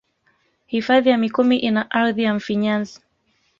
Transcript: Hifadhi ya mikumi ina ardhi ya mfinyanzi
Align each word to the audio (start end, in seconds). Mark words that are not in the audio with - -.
Hifadhi 0.65 1.09
ya 1.09 1.17
mikumi 1.17 1.57
ina 1.57 1.91
ardhi 1.91 2.23
ya 2.23 2.33
mfinyanzi 2.33 3.01